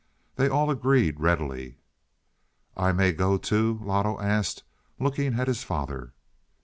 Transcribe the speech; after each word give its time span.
They 0.35 0.47
all 0.49 0.71
agreed 0.71 1.19
readily. 1.19 1.77
"I 2.75 2.91
may 2.91 3.11
go, 3.11 3.37
too?" 3.37 3.79
Loto 3.83 4.19
asked, 4.19 4.63
looking 4.99 5.39
at 5.39 5.47
his 5.47 5.61
father. 5.63 6.13